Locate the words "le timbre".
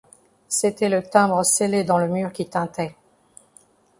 0.89-1.43